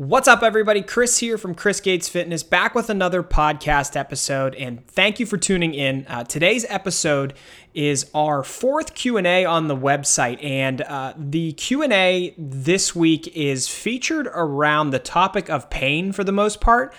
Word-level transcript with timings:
What's 0.00 0.28
up, 0.28 0.42
everybody? 0.42 0.80
Chris 0.80 1.18
here 1.18 1.36
from 1.36 1.54
Chris 1.54 1.78
Gates 1.78 2.08
Fitness, 2.08 2.42
back 2.42 2.74
with 2.74 2.88
another 2.88 3.22
podcast 3.22 3.96
episode, 3.96 4.54
and 4.54 4.86
thank 4.86 5.20
you 5.20 5.26
for 5.26 5.36
tuning 5.36 5.74
in. 5.74 6.06
Uh, 6.08 6.24
today's 6.24 6.64
episode 6.70 7.34
is 7.74 8.10
our 8.14 8.42
fourth 8.42 8.94
Q 8.94 9.18
and 9.18 9.26
A 9.26 9.44
on 9.44 9.68
the 9.68 9.76
website, 9.76 10.42
and 10.42 10.80
uh, 10.80 11.12
the 11.18 11.52
Q 11.52 11.82
and 11.82 11.92
A 11.92 12.34
this 12.38 12.96
week 12.96 13.28
is 13.36 13.68
featured 13.68 14.26
around 14.28 14.88
the 14.88 14.98
topic 14.98 15.50
of 15.50 15.68
pain 15.68 16.12
for 16.12 16.24
the 16.24 16.32
most 16.32 16.62
part. 16.62 16.94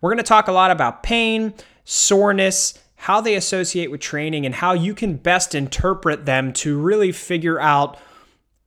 We're 0.00 0.08
going 0.08 0.16
to 0.16 0.22
talk 0.22 0.48
a 0.48 0.52
lot 0.52 0.70
about 0.70 1.02
pain, 1.02 1.52
soreness, 1.84 2.72
how 2.94 3.20
they 3.20 3.34
associate 3.34 3.90
with 3.90 4.00
training, 4.00 4.46
and 4.46 4.54
how 4.54 4.72
you 4.72 4.94
can 4.94 5.16
best 5.16 5.54
interpret 5.54 6.24
them 6.24 6.54
to 6.54 6.78
really 6.78 7.12
figure 7.12 7.60
out 7.60 7.98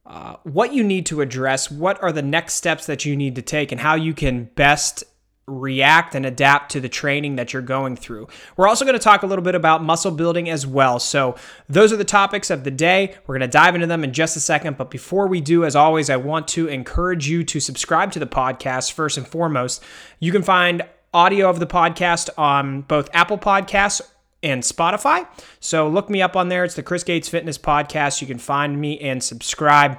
uh, 0.10 0.38
what 0.44 0.74
you 0.74 0.84
need 0.84 1.06
to 1.06 1.22
address, 1.22 1.70
what 1.70 2.02
are 2.02 2.12
the 2.12 2.24
next 2.24 2.56
steps 2.56 2.88
that 2.88 3.06
you 3.06 3.16
need 3.16 3.36
to 3.36 3.44
take, 3.44 3.72
and 3.72 3.80
how 3.80 3.94
you 3.94 4.14
can 4.14 4.46
best 4.56 5.04
react 5.46 6.16
and 6.16 6.26
adapt 6.26 6.72
to 6.72 6.80
the 6.80 6.90
training 6.90 7.36
that 7.36 7.54
you're 7.54 7.62
going 7.62 7.96
through. 7.96 8.28
We're 8.58 8.68
also 8.68 8.86
going 8.86 8.98
to 8.98 9.04
talk 9.04 9.24
a 9.24 9.28
little 9.28 9.44
bit 9.44 9.56
about 9.56 9.84
muscle 9.84 10.12
building 10.12 10.50
as 10.50 10.66
well. 10.66 11.00
So, 11.00 11.36
those 11.68 11.94
are 11.94 11.98
the 11.98 12.04
topics 12.04 12.50
of 12.50 12.64
the 12.64 12.72
day. 12.72 13.16
We're 13.28 13.38
going 13.38 13.50
to 13.50 13.52
dive 13.52 13.76
into 13.76 13.88
them 13.88 14.04
in 14.04 14.12
just 14.12 14.36
a 14.36 14.40
second. 14.40 14.78
But 14.78 14.90
before 14.90 15.28
we 15.28 15.42
do, 15.42 15.64
as 15.64 15.76
always, 15.76 16.10
I 16.10 16.18
want 16.18 16.48
to 16.50 16.68
encourage 16.68 17.28
you 17.28 17.44
to 17.44 17.60
subscribe 17.60 18.12
to 18.14 18.20
the 18.20 18.28
podcast 18.28 18.92
first 18.92 19.18
and 19.18 19.28
foremost. 19.28 19.84
You 20.20 20.32
can 20.32 20.44
find 20.44 20.84
audio 21.14 21.50
of 21.50 21.60
the 21.60 21.68
podcast 21.68 22.30
on 22.38 22.82
both 22.82 23.10
Apple 23.14 23.38
Podcasts 23.38 24.02
and 24.44 24.64
Spotify. 24.64 25.28
So 25.60 25.88
look 25.88 26.10
me 26.10 26.22
up 26.22 26.36
on 26.36 26.50
there. 26.50 26.64
It's 26.64 26.76
the 26.76 26.84
Chris 26.84 27.04
Gates 27.04 27.30
Fitness 27.30 27.58
Podcast. 27.58 28.22
You 28.22 28.28
can 28.28 28.40
find 28.40 28.80
me 28.80 29.00
and 29.00 29.24
subscribe. 29.24 29.98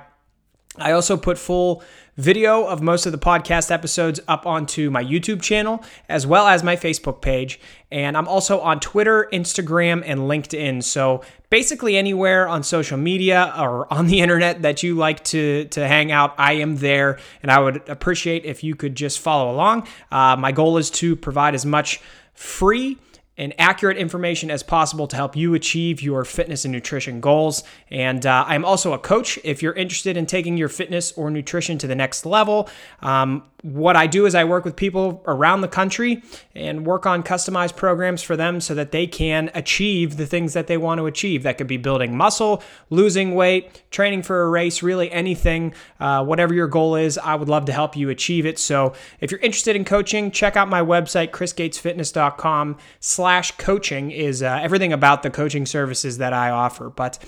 I 0.76 0.92
also 0.92 1.16
put 1.16 1.36
full 1.36 1.82
video 2.16 2.64
of 2.64 2.80
most 2.82 3.06
of 3.06 3.12
the 3.12 3.18
podcast 3.18 3.70
episodes 3.70 4.20
up 4.28 4.46
onto 4.46 4.90
my 4.90 5.02
YouTube 5.02 5.42
channel 5.42 5.82
as 6.08 6.26
well 6.26 6.46
as 6.46 6.62
my 6.62 6.76
Facebook 6.76 7.20
page. 7.22 7.58
And 7.90 8.16
I'm 8.16 8.28
also 8.28 8.60
on 8.60 8.78
Twitter, 8.78 9.28
Instagram, 9.32 10.02
and 10.04 10.20
LinkedIn. 10.20 10.84
So 10.84 11.22
basically 11.48 11.96
anywhere 11.96 12.46
on 12.46 12.62
social 12.62 12.98
media 12.98 13.52
or 13.58 13.92
on 13.92 14.06
the 14.06 14.20
internet 14.20 14.62
that 14.62 14.82
you 14.82 14.94
like 14.94 15.24
to, 15.24 15.64
to 15.66 15.86
hang 15.86 16.12
out, 16.12 16.34
I 16.38 16.54
am 16.54 16.76
there. 16.76 17.18
And 17.42 17.50
I 17.50 17.58
would 17.58 17.88
appreciate 17.88 18.44
if 18.44 18.62
you 18.62 18.76
could 18.76 18.94
just 18.94 19.18
follow 19.18 19.50
along. 19.50 19.88
Uh, 20.12 20.36
my 20.36 20.52
goal 20.52 20.78
is 20.78 20.90
to 20.90 21.16
provide 21.16 21.54
as 21.54 21.66
much 21.66 22.00
free 22.34 22.98
and 23.40 23.54
accurate 23.58 23.96
information 23.96 24.50
as 24.50 24.62
possible 24.62 25.08
to 25.08 25.16
help 25.16 25.34
you 25.34 25.54
achieve 25.54 26.02
your 26.02 26.26
fitness 26.26 26.66
and 26.66 26.72
nutrition 26.72 27.22
goals. 27.22 27.64
And 27.90 28.26
uh, 28.26 28.44
I'm 28.46 28.66
also 28.66 28.92
a 28.92 28.98
coach. 28.98 29.38
If 29.42 29.62
you're 29.62 29.72
interested 29.72 30.18
in 30.18 30.26
taking 30.26 30.58
your 30.58 30.68
fitness 30.68 31.12
or 31.12 31.30
nutrition 31.30 31.78
to 31.78 31.86
the 31.86 31.94
next 31.94 32.26
level, 32.26 32.68
um, 33.00 33.42
what 33.62 33.96
I 33.96 34.06
do 34.06 34.26
is 34.26 34.34
I 34.34 34.44
work 34.44 34.64
with 34.64 34.76
people 34.76 35.22
around 35.26 35.60
the 35.60 35.68
country 35.68 36.22
and 36.54 36.86
work 36.86 37.06
on 37.06 37.22
customized 37.22 37.76
programs 37.76 38.22
for 38.22 38.36
them 38.36 38.60
so 38.60 38.74
that 38.74 38.90
they 38.90 39.06
can 39.06 39.50
achieve 39.54 40.16
the 40.16 40.26
things 40.26 40.54
that 40.54 40.66
they 40.66 40.76
want 40.76 40.98
to 40.98 41.06
achieve. 41.06 41.42
That 41.42 41.58
could 41.58 41.66
be 41.66 41.76
building 41.76 42.16
muscle, 42.16 42.62
losing 42.88 43.34
weight, 43.34 43.82
training 43.90 44.22
for 44.22 44.42
a 44.42 44.48
race, 44.48 44.82
really 44.82 45.10
anything, 45.12 45.74
uh, 45.98 46.24
whatever 46.24 46.54
your 46.54 46.68
goal 46.68 46.96
is. 46.96 47.18
I 47.18 47.34
would 47.34 47.48
love 47.48 47.66
to 47.66 47.72
help 47.72 47.96
you 47.96 48.08
achieve 48.08 48.46
it. 48.46 48.58
So 48.58 48.94
if 49.20 49.30
you're 49.30 49.40
interested 49.40 49.76
in 49.76 49.84
coaching, 49.84 50.30
check 50.30 50.56
out 50.56 50.68
my 50.68 50.80
website, 50.80 51.30
chrisgatesfitness.com 51.30 52.78
slash 53.00 53.52
coaching 53.52 54.10
is 54.10 54.42
uh, 54.42 54.58
everything 54.62 54.92
about 54.92 55.22
the 55.22 55.30
coaching 55.30 55.66
services 55.66 56.18
that 56.18 56.32
I 56.32 56.50
offer. 56.50 56.88
But 56.88 57.18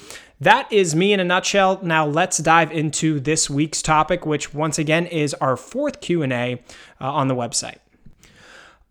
that 0.43 0.73
is 0.73 0.95
me 0.97 1.12
in 1.12 1.21
a 1.21 1.25
nutshell. 1.25 1.79
Now 1.83 2.05
let's 2.05 2.39
dive 2.39 2.73
into 2.73 3.21
this 3.21 3.48
week's 3.48 3.81
topic, 3.81 4.27
which 4.27 4.53
once 4.53 4.79
again 4.79 5.07
is 5.07 5.35
our 5.35 5.57
fourth 5.57 6.01
Q&A 6.01 6.55
uh, 6.55 6.59
on 7.01 7.29
the 7.29 7.35
website. 7.37 7.79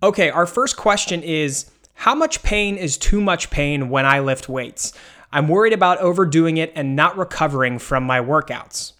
Okay, 0.01 0.29
our 0.29 0.45
first 0.45 0.77
question 0.77 1.21
is 1.21 1.69
how 1.93 2.15
much 2.15 2.41
pain 2.41 2.77
is 2.77 2.97
too 2.97 3.19
much 3.19 3.49
pain 3.49 3.89
when 3.89 4.05
I 4.05 4.19
lift 4.19 4.47
weights? 4.47 4.93
I'm 5.33 5.49
worried 5.49 5.73
about 5.73 5.97
overdoing 5.97 6.55
it 6.55 6.71
and 6.73 6.95
not 6.95 7.17
recovering 7.17 7.79
from 7.79 8.03
my 8.03 8.19
workouts. 8.19 8.93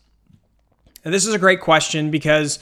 Now, 1.05 1.11
this 1.11 1.25
is 1.25 1.33
a 1.33 1.39
great 1.39 1.61
question 1.61 2.11
because 2.11 2.59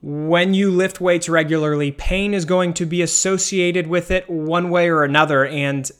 when 0.00 0.54
you 0.54 0.70
lift 0.70 1.02
weights 1.02 1.28
regularly, 1.28 1.92
pain 1.92 2.32
is 2.32 2.46
going 2.46 2.72
to 2.74 2.86
be 2.86 3.02
associated 3.02 3.88
with 3.88 4.10
it 4.10 4.28
one 4.30 4.70
way 4.70 4.88
or 4.88 5.04
another. 5.04 5.44
And 5.44 5.90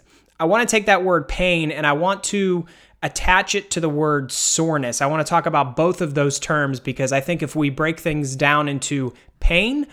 I 0.40 0.44
want 0.44 0.66
to 0.66 0.70
take 0.70 0.86
that 0.86 1.04
word 1.04 1.28
pain 1.28 1.70
and 1.70 1.86
I 1.86 1.92
want 1.92 2.24
to 2.24 2.66
attach 3.02 3.54
it 3.54 3.70
to 3.70 3.80
the 3.80 3.88
word 3.88 4.32
soreness. 4.32 5.00
I 5.00 5.06
want 5.06 5.24
to 5.24 5.28
talk 5.28 5.46
about 5.46 5.76
both 5.76 6.00
of 6.00 6.14
those 6.14 6.38
terms 6.38 6.80
because 6.80 7.12
I 7.12 7.20
think 7.20 7.42
if 7.42 7.54
we 7.54 7.70
break 7.70 8.00
things 8.00 8.34
down 8.34 8.68
into 8.68 9.14
pain 9.40 9.86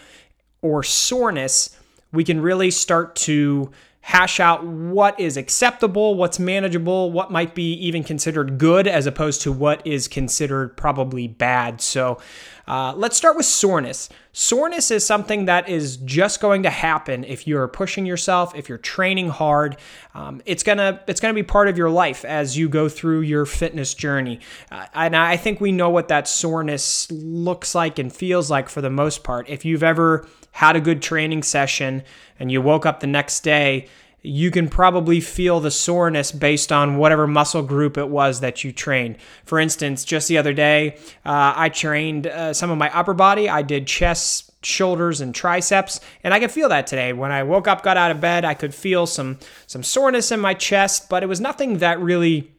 or 0.62 0.82
soreness, 0.82 1.78
we 2.12 2.24
can 2.24 2.42
really 2.42 2.72
start 2.72 3.16
to 3.18 3.72
hash 4.06 4.40
out 4.40 4.64
what 4.64 5.20
is 5.20 5.36
acceptable, 5.36 6.14
what's 6.14 6.38
manageable, 6.38 7.12
what 7.12 7.32
might 7.32 7.56
be 7.56 7.74
even 7.74 8.04
considered 8.04 8.60
good, 8.60 8.86
as 8.86 9.08
opposed 9.08 9.42
to 9.42 9.52
what 9.52 9.86
is 9.86 10.08
considered 10.08 10.78
probably 10.78 11.28
bad. 11.28 11.82
So 11.82 12.20
uh, 12.68 12.94
let's 12.96 13.18
start 13.18 13.36
with 13.36 13.48
soreness. 13.48 14.08
Soreness 14.32 14.92
is 14.92 15.04
something 15.04 15.46
that 15.46 15.68
is 15.68 15.98
just 15.98 16.40
going 16.40 16.62
to 16.64 16.70
happen 16.70 17.24
if 17.24 17.48
you're 17.48 17.68
pushing 17.68 18.06
yourself, 18.06 18.54
if 18.54 18.70
you're 18.70 18.78
training 18.78 19.30
hard. 19.30 19.76
Um, 20.14 20.40
it's 20.46 20.62
gonna 20.62 21.02
it's 21.08 21.20
gonna 21.20 21.34
be 21.34 21.42
part 21.42 21.68
of 21.68 21.76
your 21.76 21.90
life 21.90 22.24
as 22.24 22.56
you 22.56 22.70
go 22.70 22.88
through 22.88 23.22
your 23.22 23.48
fitness 23.48 23.96
journey. 23.96 24.40
Uh, 24.72 24.86
and 24.94 25.16
I 25.16 25.36
think 25.36 25.60
we 25.60 25.72
know 25.72 25.90
what 25.90 26.10
that 26.10 26.28
soreness 26.28 27.12
looks 27.12 27.74
like 27.74 27.98
and 27.98 28.14
feels 28.14 28.52
like 28.52 28.70
for 28.70 28.82
the 28.82 28.92
most 28.92 29.24
part. 29.24 29.50
If 29.50 29.66
you've 29.66 29.84
ever 29.84 30.28
had 30.56 30.78
a 30.78 30.80
good 30.80 31.02
training 31.02 31.44
session 31.44 32.02
and 32.40 32.50
you 32.50 32.62
woke 32.62 32.86
up 32.86 33.02
the 33.02 33.08
next 33.08 33.42
day, 33.42 33.90
you 34.22 34.50
can 34.50 34.70
probably 34.70 35.20
feel 35.20 35.60
the 35.60 35.70
soreness 35.70 36.32
based 36.32 36.72
on 36.72 36.96
whatever 36.96 37.28
muscle 37.28 37.62
group 37.62 37.98
it 37.98 38.08
was 38.08 38.40
that 38.40 38.64
you 38.64 38.72
trained. 38.72 39.18
For 39.44 39.60
instance, 39.60 40.06
just 40.06 40.30
the 40.30 40.38
other 40.38 40.54
day, 40.54 40.96
uh, 41.26 41.52
I 41.58 41.68
trained 41.68 42.28
uh, 42.28 42.54
some 42.54 42.72
of 42.72 42.78
my 42.78 42.90
upper 42.98 43.14
body. 43.14 43.50
I 43.50 43.64
did 43.64 43.86
chest, 43.86 44.54
shoulders, 44.66 45.20
and 45.20 45.36
triceps, 45.36 46.00
and 46.24 46.34
I 46.34 46.40
could 46.40 46.52
feel 46.52 46.70
that 46.70 46.88
today. 46.88 47.12
When 47.12 47.34
I 47.34 47.44
woke 47.44 47.68
up, 47.68 47.84
got 47.84 47.98
out 47.98 48.12
of 48.12 48.22
bed, 48.22 48.46
I 48.46 48.54
could 48.54 48.74
feel 48.74 49.06
some 49.06 49.40
some 49.68 49.84
soreness 49.84 50.32
in 50.32 50.40
my 50.40 50.54
chest, 50.54 51.10
but 51.10 51.22
it 51.22 51.28
was 51.28 51.42
nothing 51.42 51.80
that 51.80 52.00
really 52.00 52.55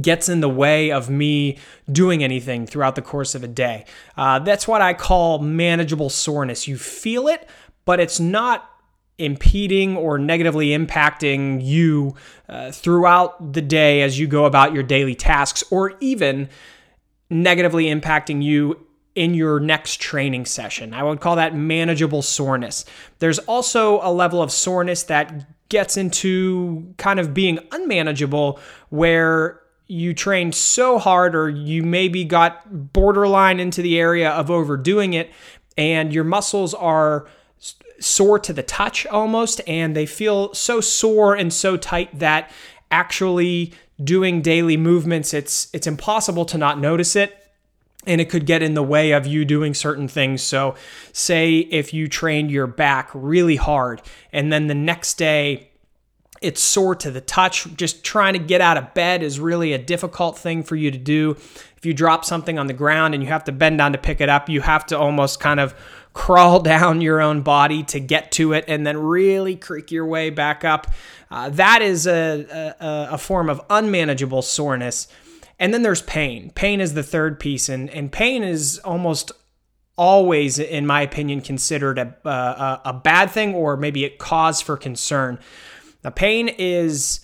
gets 0.00 0.28
in 0.28 0.40
the 0.40 0.48
way 0.48 0.90
of 0.90 1.10
me 1.10 1.58
doing 1.90 2.22
anything 2.22 2.66
throughout 2.66 2.94
the 2.94 3.02
course 3.02 3.34
of 3.34 3.42
a 3.42 3.48
day. 3.48 3.84
Uh, 4.16 4.38
that's 4.38 4.68
what 4.68 4.80
I 4.80 4.94
call 4.94 5.38
manageable 5.38 6.10
soreness. 6.10 6.68
You 6.68 6.76
feel 6.76 7.28
it, 7.28 7.48
but 7.84 8.00
it's 8.00 8.20
not 8.20 8.68
impeding 9.18 9.96
or 9.96 10.18
negatively 10.18 10.68
impacting 10.68 11.62
you 11.62 12.14
uh, 12.48 12.72
throughout 12.72 13.52
the 13.52 13.60
day 13.60 14.00
as 14.02 14.18
you 14.18 14.26
go 14.26 14.46
about 14.46 14.72
your 14.72 14.82
daily 14.82 15.14
tasks, 15.14 15.62
or 15.70 15.94
even 16.00 16.48
negatively 17.28 17.84
impacting 17.84 18.42
you 18.42 18.86
in 19.14 19.34
your 19.34 19.60
next 19.60 20.00
training 20.00 20.46
session. 20.46 20.94
I 20.94 21.02
would 21.02 21.20
call 21.20 21.36
that 21.36 21.54
manageable 21.54 22.22
soreness. 22.22 22.84
There's 23.18 23.38
also 23.40 24.00
a 24.02 24.10
level 24.12 24.40
of 24.40 24.50
soreness 24.50 25.02
that 25.04 25.46
gets 25.68 25.96
into 25.96 26.94
kind 26.96 27.20
of 27.20 27.34
being 27.34 27.58
unmanageable 27.72 28.58
where 28.88 29.60
you 29.90 30.14
trained 30.14 30.54
so 30.54 30.98
hard 30.98 31.34
or 31.34 31.48
you 31.48 31.82
maybe 31.82 32.24
got 32.24 32.92
borderline 32.92 33.58
into 33.58 33.82
the 33.82 33.98
area 33.98 34.30
of 34.30 34.50
overdoing 34.50 35.14
it 35.14 35.30
and 35.76 36.12
your 36.12 36.22
muscles 36.22 36.74
are 36.74 37.26
sore 37.98 38.38
to 38.38 38.52
the 38.52 38.62
touch 38.62 39.04
almost 39.08 39.60
and 39.66 39.96
they 39.96 40.06
feel 40.06 40.54
so 40.54 40.80
sore 40.80 41.34
and 41.34 41.52
so 41.52 41.76
tight 41.76 42.16
that 42.18 42.50
actually 42.92 43.72
doing 44.02 44.40
daily 44.40 44.76
movements 44.76 45.34
it's 45.34 45.68
it's 45.74 45.86
impossible 45.86 46.44
to 46.44 46.56
not 46.56 46.78
notice 46.78 47.16
it 47.16 47.36
and 48.06 48.20
it 48.20 48.30
could 48.30 48.46
get 48.46 48.62
in 48.62 48.74
the 48.74 48.82
way 48.82 49.10
of 49.12 49.26
you 49.26 49.44
doing 49.44 49.74
certain 49.74 50.08
things. 50.08 50.42
So, 50.42 50.74
say 51.12 51.58
if 51.58 51.92
you 51.92 52.08
trained 52.08 52.50
your 52.50 52.66
back 52.66 53.10
really 53.12 53.56
hard 53.56 54.00
and 54.32 54.50
then 54.50 54.68
the 54.68 54.74
next 54.74 55.18
day 55.18 55.69
it's 56.40 56.62
sore 56.62 56.94
to 56.96 57.10
the 57.10 57.20
touch. 57.20 57.66
Just 57.76 58.02
trying 58.02 58.32
to 58.32 58.38
get 58.38 58.60
out 58.60 58.76
of 58.76 58.94
bed 58.94 59.22
is 59.22 59.38
really 59.38 59.72
a 59.72 59.78
difficult 59.78 60.38
thing 60.38 60.62
for 60.62 60.76
you 60.76 60.90
to 60.90 60.98
do. 60.98 61.32
If 61.76 61.84
you 61.84 61.94
drop 61.94 62.24
something 62.24 62.58
on 62.58 62.66
the 62.66 62.72
ground 62.72 63.14
and 63.14 63.22
you 63.22 63.28
have 63.28 63.44
to 63.44 63.52
bend 63.52 63.78
down 63.78 63.92
to 63.92 63.98
pick 63.98 64.20
it 64.20 64.28
up, 64.28 64.48
you 64.48 64.60
have 64.60 64.86
to 64.86 64.98
almost 64.98 65.40
kind 65.40 65.60
of 65.60 65.74
crawl 66.12 66.60
down 66.62 67.00
your 67.00 67.20
own 67.20 67.42
body 67.42 67.82
to 67.84 68.00
get 68.00 68.32
to 68.32 68.52
it 68.52 68.64
and 68.68 68.86
then 68.86 68.96
really 68.96 69.56
creak 69.56 69.90
your 69.90 70.06
way 70.06 70.30
back 70.30 70.64
up. 70.64 70.86
Uh, 71.30 71.48
that 71.50 71.82
is 71.82 72.06
a, 72.06 72.74
a, 72.80 73.14
a 73.14 73.18
form 73.18 73.48
of 73.48 73.60
unmanageable 73.70 74.42
soreness. 74.42 75.08
And 75.58 75.74
then 75.74 75.82
there's 75.82 76.02
pain. 76.02 76.50
Pain 76.54 76.80
is 76.80 76.94
the 76.94 77.02
third 77.02 77.38
piece, 77.38 77.68
and, 77.68 77.90
and 77.90 78.10
pain 78.10 78.42
is 78.42 78.78
almost 78.78 79.30
always, 79.94 80.58
in 80.58 80.86
my 80.86 81.02
opinion, 81.02 81.42
considered 81.42 81.98
a, 81.98 82.16
a, 82.24 82.80
a 82.86 82.92
bad 82.94 83.30
thing 83.30 83.54
or 83.54 83.76
maybe 83.76 84.06
a 84.06 84.08
cause 84.08 84.62
for 84.62 84.78
concern. 84.78 85.38
Now, 86.04 86.10
pain 86.10 86.48
is 86.48 87.20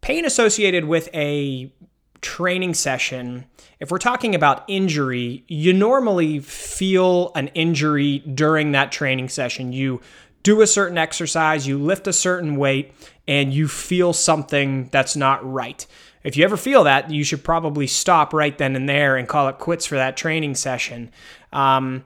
pain 0.00 0.24
associated 0.24 0.84
with 0.84 1.08
a 1.14 1.72
training 2.20 2.74
session, 2.74 3.46
if 3.78 3.90
we're 3.90 3.98
talking 3.98 4.34
about 4.34 4.64
injury, 4.68 5.44
you 5.48 5.72
normally 5.72 6.38
feel 6.38 7.32
an 7.34 7.48
injury 7.48 8.18
during 8.18 8.72
that 8.72 8.92
training 8.92 9.28
session. 9.28 9.72
You 9.72 10.00
do 10.42 10.60
a 10.60 10.66
certain 10.66 10.98
exercise, 10.98 11.66
you 11.66 11.78
lift 11.78 12.06
a 12.06 12.12
certain 12.12 12.56
weight, 12.56 12.92
and 13.26 13.52
you 13.52 13.68
feel 13.68 14.12
something 14.12 14.88
that's 14.90 15.16
not 15.16 15.50
right. 15.50 15.86
If 16.22 16.36
you 16.36 16.44
ever 16.44 16.56
feel 16.56 16.84
that, 16.84 17.10
you 17.10 17.24
should 17.24 17.42
probably 17.42 17.86
stop 17.86 18.34
right 18.34 18.56
then 18.56 18.76
and 18.76 18.88
there 18.88 19.16
and 19.16 19.26
call 19.26 19.48
it 19.48 19.58
quits 19.58 19.86
for 19.86 19.94
that 19.94 20.16
training 20.16 20.54
session. 20.54 21.10
Um, 21.52 22.04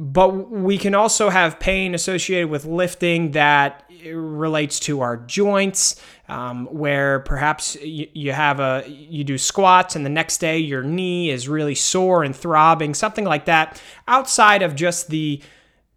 but 0.00 0.48
we 0.48 0.78
can 0.78 0.94
also 0.94 1.28
have 1.28 1.58
pain 1.58 1.92
associated 1.92 2.48
with 2.48 2.64
lifting 2.64 3.32
that 3.32 3.82
relates 4.06 4.78
to 4.78 5.00
our 5.00 5.16
joints, 5.16 6.00
um, 6.28 6.66
where 6.66 7.18
perhaps 7.18 7.74
you, 7.82 8.06
you 8.14 8.30
have 8.30 8.60
a 8.60 8.84
you 8.86 9.24
do 9.24 9.36
squats 9.36 9.96
and 9.96 10.06
the 10.06 10.10
next 10.10 10.38
day 10.38 10.56
your 10.56 10.84
knee 10.84 11.30
is 11.30 11.48
really 11.48 11.74
sore 11.74 12.22
and 12.22 12.36
throbbing, 12.36 12.94
something 12.94 13.24
like 13.24 13.46
that. 13.46 13.82
Outside 14.06 14.62
of 14.62 14.76
just 14.76 15.10
the 15.10 15.42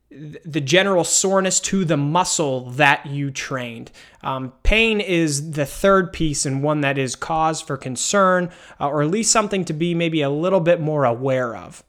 the 0.09 0.59
general 0.59 1.03
soreness 1.03 1.59
to 1.59 1.85
the 1.85 1.95
muscle 1.95 2.71
that 2.71 3.05
you 3.05 3.29
trained. 3.29 3.91
Um, 4.23 4.51
pain 4.63 4.99
is 4.99 5.51
the 5.51 5.65
third 5.65 6.11
piece 6.11 6.45
and 6.45 6.63
one 6.63 6.81
that 6.81 6.97
is 6.97 7.15
cause 7.15 7.61
for 7.61 7.77
concern, 7.77 8.49
uh, 8.79 8.89
or 8.89 9.03
at 9.03 9.11
least 9.11 9.31
something 9.31 9.63
to 9.65 9.73
be 9.73 9.93
maybe 9.93 10.21
a 10.21 10.29
little 10.29 10.59
bit 10.59 10.81
more 10.81 11.05
aware 11.05 11.55
of. 11.55 11.83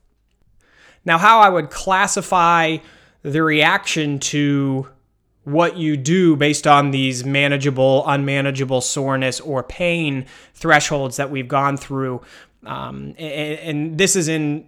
Now, 1.05 1.19
how 1.19 1.41
I 1.41 1.49
would 1.49 1.71
classify 1.71 2.79
the 3.23 3.43
reaction 3.43 4.19
to 4.19 4.89
what 5.45 5.77
you 5.77 5.97
do 5.97 6.37
based 6.37 6.67
on 6.67 6.91
these 6.93 7.25
manageable, 7.25 8.05
unmanageable 8.07 8.81
soreness 8.81 9.41
or 9.41 9.63
pain 9.63 10.27
thresholds 10.55 11.17
that 11.17 11.31
we've 11.31 11.49
gone 11.49 11.77
through. 11.77 12.21
Um, 12.65 13.15
and, 13.19 13.59
and 13.59 13.99
this 13.99 14.15
is 14.15 14.29
in 14.29 14.67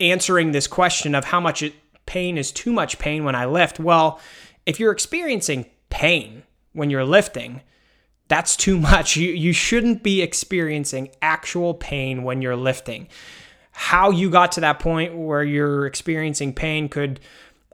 answering 0.00 0.52
this 0.52 0.66
question 0.66 1.14
of 1.14 1.24
how 1.24 1.38
much 1.38 1.62
pain 2.06 2.38
is 2.38 2.50
too 2.50 2.72
much 2.72 2.98
pain 2.98 3.24
when 3.24 3.36
I 3.36 3.46
lift. 3.46 3.78
Well, 3.78 4.20
if 4.66 4.80
you're 4.80 4.92
experiencing 4.92 5.66
pain 5.90 6.42
when 6.72 6.90
you're 6.90 7.04
lifting, 7.04 7.62
that's 8.26 8.56
too 8.56 8.78
much. 8.78 9.16
You, 9.16 9.30
you 9.30 9.52
shouldn't 9.52 10.02
be 10.02 10.22
experiencing 10.22 11.10
actual 11.22 11.74
pain 11.74 12.24
when 12.24 12.42
you're 12.42 12.56
lifting. 12.56 13.08
How 13.80 14.10
you 14.10 14.28
got 14.28 14.52
to 14.52 14.60
that 14.60 14.78
point 14.78 15.16
where 15.16 15.42
you're 15.42 15.86
experiencing 15.86 16.52
pain 16.52 16.90
could 16.90 17.18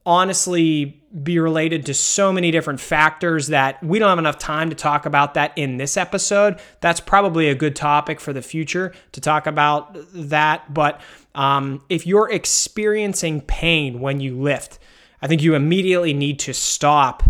honestly 0.06 1.02
be 1.20 1.40
related 1.40 1.84
to 1.86 1.92
so 1.92 2.32
many 2.32 2.52
different 2.52 2.78
factors 2.78 3.48
that 3.48 3.82
we 3.82 3.98
don't 3.98 4.08
have 4.08 4.18
enough 4.20 4.38
time 4.38 4.70
to 4.70 4.76
talk 4.76 5.04
about 5.04 5.34
that 5.34 5.52
in 5.56 5.78
this 5.78 5.96
episode. 5.96 6.60
That's 6.80 7.00
probably 7.00 7.48
a 7.48 7.56
good 7.56 7.74
topic 7.74 8.20
for 8.20 8.32
the 8.32 8.40
future 8.40 8.94
to 9.12 9.20
talk 9.20 9.48
about 9.48 9.96
that. 10.14 10.72
But 10.72 11.00
um, 11.34 11.82
if 11.88 12.06
you're 12.06 12.30
experiencing 12.30 13.40
pain 13.40 13.98
when 13.98 14.20
you 14.20 14.40
lift, 14.40 14.78
I 15.20 15.26
think 15.26 15.42
you 15.42 15.56
immediately 15.56 16.14
need 16.14 16.38
to 16.38 16.54
stop 16.54 17.24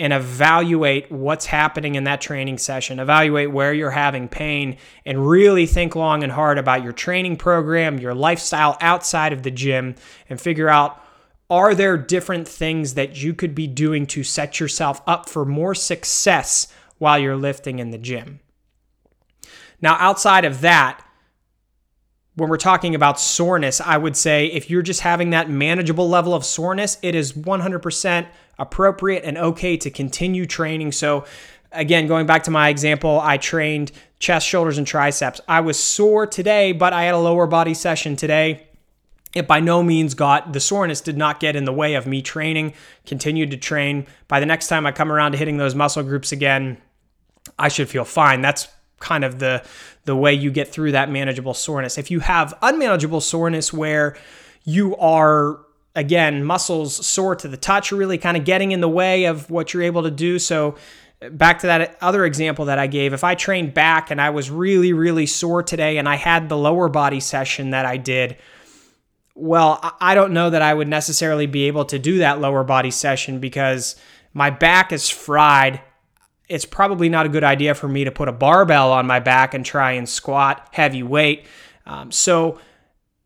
and 0.00 0.14
evaluate 0.14 1.12
what's 1.12 1.44
happening 1.44 1.94
in 1.94 2.04
that 2.04 2.22
training 2.22 2.56
session, 2.56 2.98
evaluate 2.98 3.52
where 3.52 3.74
you're 3.74 3.90
having 3.90 4.28
pain, 4.28 4.78
and 5.04 5.28
really 5.28 5.66
think 5.66 5.94
long 5.94 6.22
and 6.22 6.32
hard 6.32 6.56
about 6.56 6.82
your 6.82 6.92
training 6.92 7.36
program, 7.36 7.98
your 7.98 8.14
lifestyle 8.14 8.78
outside 8.80 9.34
of 9.34 9.42
the 9.42 9.50
gym, 9.50 9.94
and 10.30 10.40
figure 10.40 10.70
out 10.70 11.04
are 11.50 11.74
there 11.74 11.98
different 11.98 12.48
things 12.48 12.94
that 12.94 13.20
you 13.22 13.34
could 13.34 13.54
be 13.54 13.66
doing 13.66 14.06
to 14.06 14.24
set 14.24 14.58
yourself 14.58 15.02
up 15.06 15.28
for 15.28 15.44
more 15.44 15.74
success 15.74 16.68
while 16.96 17.18
you're 17.18 17.36
lifting 17.36 17.78
in 17.78 17.90
the 17.90 17.98
gym? 17.98 18.40
Now, 19.82 19.96
outside 19.98 20.46
of 20.46 20.62
that, 20.62 21.04
when 22.36 22.48
we're 22.48 22.56
talking 22.56 22.94
about 22.94 23.20
soreness, 23.20 23.80
I 23.80 23.98
would 23.98 24.16
say 24.16 24.46
if 24.46 24.70
you're 24.70 24.80
just 24.80 25.00
having 25.00 25.30
that 25.30 25.50
manageable 25.50 26.08
level 26.08 26.32
of 26.32 26.44
soreness, 26.44 26.96
it 27.02 27.14
is 27.14 27.34
100% 27.34 28.28
appropriate 28.60 29.24
and 29.24 29.36
okay 29.36 29.76
to 29.78 29.90
continue 29.90 30.46
training. 30.46 30.92
So, 30.92 31.24
again, 31.72 32.06
going 32.06 32.26
back 32.26 32.44
to 32.44 32.50
my 32.50 32.68
example, 32.68 33.18
I 33.20 33.38
trained 33.38 33.90
chest, 34.20 34.46
shoulders, 34.46 34.78
and 34.78 34.86
triceps. 34.86 35.40
I 35.48 35.60
was 35.60 35.78
sore 35.78 36.26
today, 36.26 36.72
but 36.72 36.92
I 36.92 37.04
had 37.04 37.14
a 37.14 37.18
lower 37.18 37.46
body 37.46 37.74
session 37.74 38.14
today. 38.14 38.68
It 39.34 39.46
by 39.48 39.60
no 39.60 39.82
means 39.82 40.14
got 40.14 40.52
the 40.52 40.60
soreness 40.60 41.00
did 41.00 41.16
not 41.16 41.40
get 41.40 41.56
in 41.56 41.64
the 41.64 41.72
way 41.72 41.94
of 41.94 42.06
me 42.06 42.20
training, 42.20 42.74
continued 43.06 43.50
to 43.52 43.56
train. 43.56 44.06
By 44.28 44.40
the 44.40 44.46
next 44.46 44.68
time 44.68 44.86
I 44.86 44.92
come 44.92 45.10
around 45.10 45.32
to 45.32 45.38
hitting 45.38 45.56
those 45.56 45.74
muscle 45.74 46.02
groups 46.02 46.32
again, 46.32 46.78
I 47.58 47.68
should 47.68 47.88
feel 47.88 48.04
fine. 48.04 48.40
That's 48.40 48.68
kind 48.98 49.24
of 49.24 49.38
the 49.38 49.64
the 50.04 50.16
way 50.16 50.34
you 50.34 50.50
get 50.50 50.68
through 50.68 50.92
that 50.92 51.10
manageable 51.10 51.54
soreness. 51.54 51.96
If 51.96 52.10
you 52.10 52.20
have 52.20 52.54
unmanageable 52.60 53.20
soreness 53.20 53.72
where 53.72 54.16
you 54.64 54.96
are 54.96 55.60
again 55.94 56.44
muscles 56.44 57.04
sore 57.06 57.36
to 57.36 57.48
the 57.48 57.56
touch, 57.56 57.92
really 57.92 58.18
kind 58.18 58.36
of 58.36 58.44
getting 58.44 58.72
in 58.72 58.80
the 58.80 58.88
way 58.88 59.24
of 59.24 59.50
what 59.50 59.72
you're 59.72 59.82
able 59.82 60.02
to 60.02 60.10
do. 60.10 60.38
So 60.38 60.76
back 61.32 61.58
to 61.60 61.66
that 61.66 61.98
other 62.00 62.24
example 62.24 62.66
that 62.66 62.78
I 62.78 62.86
gave, 62.86 63.12
if 63.12 63.24
I 63.24 63.34
trained 63.34 63.74
back 63.74 64.10
and 64.10 64.20
I 64.20 64.30
was 64.30 64.50
really 64.50 64.92
really 64.92 65.26
sore 65.26 65.62
today 65.62 65.98
and 65.98 66.08
I 66.08 66.16
had 66.16 66.48
the 66.48 66.56
lower 66.56 66.88
body 66.88 67.20
session 67.20 67.70
that 67.70 67.86
I 67.86 67.96
did, 67.96 68.36
well, 69.34 69.80
I 70.00 70.14
don't 70.14 70.32
know 70.32 70.50
that 70.50 70.62
I 70.62 70.72
would 70.74 70.88
necessarily 70.88 71.46
be 71.46 71.64
able 71.66 71.84
to 71.86 71.98
do 71.98 72.18
that 72.18 72.40
lower 72.40 72.64
body 72.64 72.90
session 72.90 73.40
because 73.40 73.96
my 74.32 74.50
back 74.50 74.92
is 74.92 75.08
fried 75.08 75.80
it's 76.50 76.64
probably 76.64 77.08
not 77.08 77.26
a 77.26 77.28
good 77.28 77.44
idea 77.44 77.76
for 77.76 77.86
me 77.86 78.02
to 78.02 78.10
put 78.10 78.28
a 78.28 78.32
barbell 78.32 78.92
on 78.92 79.06
my 79.06 79.20
back 79.20 79.54
and 79.54 79.64
try 79.64 79.92
and 79.92 80.08
squat 80.08 80.68
heavy 80.72 81.02
weight. 81.02 81.46
Um, 81.86 82.10
so, 82.10 82.58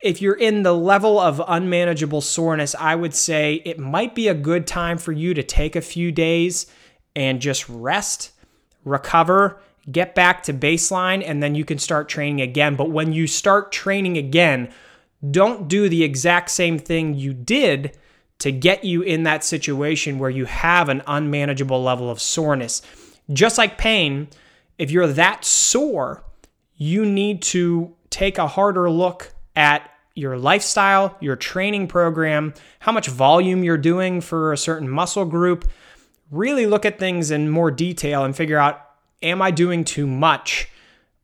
if 0.04 0.20
you're 0.20 0.34
in 0.34 0.64
the 0.64 0.74
level 0.74 1.18
of 1.18 1.42
unmanageable 1.48 2.20
soreness, 2.20 2.74
I 2.78 2.94
would 2.94 3.14
say 3.14 3.62
it 3.64 3.78
might 3.78 4.14
be 4.14 4.28
a 4.28 4.34
good 4.34 4.66
time 4.66 4.98
for 4.98 5.12
you 5.12 5.32
to 5.32 5.42
take 5.42 5.74
a 5.74 5.80
few 5.80 6.12
days 6.12 6.66
and 7.16 7.40
just 7.40 7.66
rest, 7.70 8.32
recover, 8.84 9.62
get 9.90 10.14
back 10.14 10.42
to 10.42 10.52
baseline, 10.52 11.26
and 11.26 11.42
then 11.42 11.54
you 11.54 11.64
can 11.64 11.78
start 11.78 12.10
training 12.10 12.42
again. 12.42 12.76
But 12.76 12.90
when 12.90 13.14
you 13.14 13.26
start 13.26 13.72
training 13.72 14.18
again, 14.18 14.70
don't 15.30 15.68
do 15.68 15.88
the 15.88 16.04
exact 16.04 16.50
same 16.50 16.78
thing 16.78 17.14
you 17.14 17.32
did 17.32 17.96
to 18.40 18.52
get 18.52 18.84
you 18.84 19.00
in 19.00 19.22
that 19.22 19.42
situation 19.42 20.18
where 20.18 20.28
you 20.28 20.44
have 20.44 20.90
an 20.90 21.02
unmanageable 21.06 21.82
level 21.82 22.10
of 22.10 22.20
soreness. 22.20 22.82
Just 23.32 23.56
like 23.56 23.78
pain, 23.78 24.28
if 24.76 24.90
you're 24.90 25.06
that 25.06 25.46
sore, 25.46 26.22
you 26.76 27.06
need 27.06 27.40
to 27.40 27.96
take 28.10 28.36
a 28.36 28.48
harder 28.48 28.90
look 28.90 29.32
at 29.56 29.90
your 30.14 30.38
lifestyle, 30.38 31.16
your 31.20 31.36
training 31.36 31.88
program, 31.88 32.54
how 32.80 32.92
much 32.92 33.08
volume 33.08 33.64
you're 33.64 33.76
doing 33.76 34.20
for 34.20 34.52
a 34.52 34.58
certain 34.58 34.88
muscle 34.88 35.24
group. 35.24 35.68
Really 36.30 36.66
look 36.66 36.84
at 36.84 36.98
things 36.98 37.30
in 37.30 37.50
more 37.50 37.70
detail 37.70 38.24
and 38.24 38.36
figure 38.36 38.58
out 38.58 38.80
am 39.22 39.42
I 39.42 39.50
doing 39.50 39.84
too 39.84 40.06
much? 40.06 40.68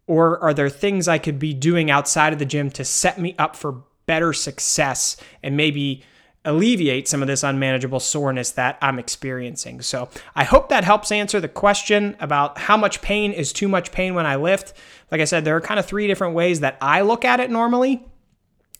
Or 0.06 0.38
are 0.42 0.54
there 0.54 0.68
things 0.68 1.06
I 1.06 1.18
could 1.18 1.38
be 1.38 1.54
doing 1.54 1.90
outside 1.90 2.32
of 2.32 2.38
the 2.38 2.44
gym 2.44 2.70
to 2.70 2.84
set 2.84 3.20
me 3.20 3.34
up 3.38 3.54
for 3.54 3.84
better 4.06 4.32
success 4.32 5.16
and 5.42 5.56
maybe 5.56 6.02
alleviate 6.44 7.06
some 7.06 7.20
of 7.20 7.28
this 7.28 7.42
unmanageable 7.42 8.00
soreness 8.00 8.52
that 8.52 8.78
I'm 8.80 8.98
experiencing. 8.98 9.82
So 9.82 10.08
I 10.34 10.44
hope 10.44 10.70
that 10.70 10.84
helps 10.84 11.12
answer 11.12 11.38
the 11.38 11.48
question 11.48 12.16
about 12.18 12.56
how 12.58 12.76
much 12.76 13.02
pain 13.02 13.32
is 13.32 13.52
too 13.52 13.68
much 13.68 13.92
pain 13.92 14.14
when 14.14 14.26
I 14.26 14.36
lift. 14.36 14.72
Like 15.10 15.20
I 15.20 15.24
said, 15.24 15.44
there 15.44 15.56
are 15.56 15.60
kind 15.60 15.78
of 15.78 15.86
three 15.86 16.06
different 16.06 16.34
ways 16.34 16.60
that 16.60 16.78
I 16.80 17.02
look 17.02 17.24
at 17.24 17.40
it 17.40 17.50
normally. 17.50 18.04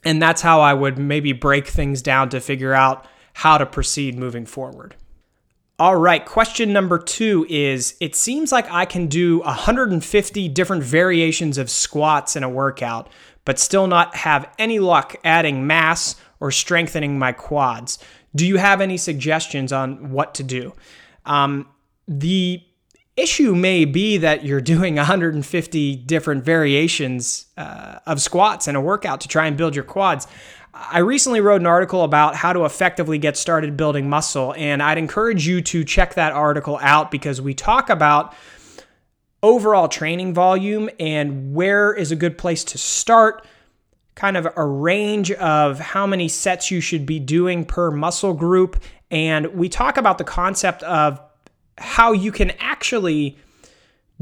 And 0.04 0.20
that's 0.20 0.42
how 0.42 0.60
I 0.60 0.74
would 0.74 0.98
maybe 0.98 1.32
break 1.32 1.66
things 1.66 2.02
down 2.02 2.30
to 2.30 2.40
figure 2.40 2.72
out 2.72 3.06
how 3.34 3.58
to 3.58 3.66
proceed 3.66 4.18
moving 4.18 4.46
forward. 4.46 4.96
All 5.78 5.96
right, 5.96 6.24
question 6.24 6.74
number 6.74 6.98
two 6.98 7.46
is 7.48 7.96
It 8.00 8.14
seems 8.14 8.52
like 8.52 8.70
I 8.70 8.84
can 8.84 9.06
do 9.06 9.40
150 9.40 10.48
different 10.48 10.82
variations 10.82 11.56
of 11.56 11.70
squats 11.70 12.36
in 12.36 12.42
a 12.42 12.50
workout, 12.50 13.08
but 13.46 13.58
still 13.58 13.86
not 13.86 14.14
have 14.14 14.52
any 14.58 14.78
luck 14.78 15.16
adding 15.24 15.66
mass 15.66 16.16
or 16.38 16.50
strengthening 16.50 17.18
my 17.18 17.32
quads. 17.32 17.98
Do 18.34 18.46
you 18.46 18.58
have 18.58 18.80
any 18.80 18.96
suggestions 18.96 19.72
on 19.72 20.10
what 20.10 20.34
to 20.34 20.42
do? 20.42 20.74
Um, 21.24 21.66
the 22.06 22.62
issue 23.16 23.54
may 23.54 23.84
be 23.84 24.18
that 24.18 24.44
you're 24.44 24.60
doing 24.60 24.96
150 24.96 25.96
different 25.96 26.44
variations 26.44 27.46
uh, 27.56 27.98
of 28.06 28.20
squats 28.20 28.68
in 28.68 28.76
a 28.76 28.80
workout 28.80 29.20
to 29.22 29.28
try 29.28 29.46
and 29.46 29.56
build 29.56 29.74
your 29.74 29.84
quads. 29.84 30.26
I 30.72 30.98
recently 30.98 31.40
wrote 31.40 31.60
an 31.60 31.66
article 31.66 32.04
about 32.04 32.36
how 32.36 32.52
to 32.52 32.64
effectively 32.64 33.18
get 33.18 33.36
started 33.36 33.76
building 33.76 34.08
muscle, 34.08 34.54
and 34.56 34.82
I'd 34.82 34.98
encourage 34.98 35.46
you 35.46 35.60
to 35.62 35.84
check 35.84 36.14
that 36.14 36.32
article 36.32 36.78
out 36.80 37.10
because 37.10 37.40
we 37.40 37.54
talk 37.54 37.90
about 37.90 38.34
overall 39.42 39.88
training 39.88 40.32
volume 40.32 40.88
and 41.00 41.54
where 41.54 41.92
is 41.92 42.12
a 42.12 42.16
good 42.16 42.38
place 42.38 42.62
to 42.62 42.78
start 42.78 43.46
kind 44.14 44.36
of 44.36 44.46
a 44.56 44.64
range 44.64 45.32
of 45.32 45.78
how 45.78 46.06
many 46.06 46.28
sets 46.28 46.70
you 46.70 46.80
should 46.80 47.06
be 47.06 47.18
doing 47.18 47.64
per 47.64 47.90
muscle 47.90 48.34
group. 48.34 48.82
And 49.10 49.46
we 49.54 49.68
talk 49.68 49.96
about 49.96 50.18
the 50.18 50.24
concept 50.24 50.82
of 50.82 51.20
how 51.80 52.12
you 52.12 52.30
can 52.30 52.50
actually 52.58 53.36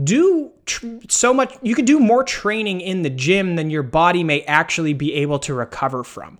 do 0.03 0.53
tr- 0.65 0.87
so 1.09 1.35
much 1.35 1.57
you 1.61 1.75
could 1.75 1.85
do 1.85 1.99
more 1.99 2.23
training 2.23 2.81
in 2.81 3.03
the 3.03 3.11
gym 3.11 3.57
than 3.57 3.69
your 3.69 3.83
body 3.83 4.23
may 4.23 4.43
actually 4.43 4.95
be 4.95 5.13
able 5.15 5.39
to 5.41 5.53
recover 5.53 6.05
from. 6.05 6.39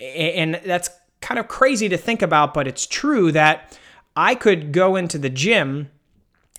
And 0.00 0.60
that's 0.64 0.88
kind 1.20 1.38
of 1.38 1.48
crazy 1.48 1.88
to 1.88 1.96
think 1.96 2.22
about 2.22 2.52
but 2.52 2.66
it's 2.66 2.84
true 2.84 3.30
that 3.30 3.78
i 4.16 4.34
could 4.34 4.72
go 4.72 4.96
into 4.96 5.16
the 5.18 5.30
gym 5.30 5.88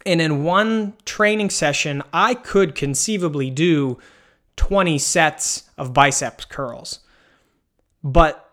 and 0.05 0.22
in 0.22 0.43
one 0.45 0.93
training 1.03 1.50
session 1.50 2.01
i 2.13 2.33
could 2.33 2.74
conceivably 2.74 3.50
do 3.50 3.98
20 4.55 5.00
sets 5.00 5.69
of 5.77 5.93
biceps 5.93 6.45
curls. 6.45 7.00
But 8.03 8.50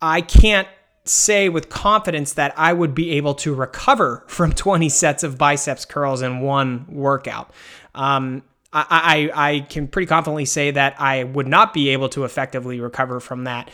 i 0.00 0.20
can't 0.22 0.68
say 1.10 1.48
with 1.48 1.68
confidence 1.68 2.34
that 2.34 2.54
I 2.56 2.72
would 2.72 2.94
be 2.94 3.10
able 3.12 3.34
to 3.36 3.54
recover 3.54 4.24
from 4.26 4.52
20 4.54 4.88
sets 4.88 5.22
of 5.22 5.36
biceps 5.36 5.84
curls 5.84 6.22
in 6.22 6.40
one 6.40 6.86
workout. 6.88 7.52
Um, 7.94 8.42
I, 8.72 9.30
I, 9.34 9.48
I 9.48 9.60
can 9.60 9.88
pretty 9.88 10.06
confidently 10.06 10.44
say 10.44 10.70
that 10.70 11.00
I 11.00 11.24
would 11.24 11.48
not 11.48 11.74
be 11.74 11.88
able 11.88 12.08
to 12.10 12.24
effectively 12.24 12.80
recover 12.80 13.18
from 13.18 13.44
that. 13.44 13.70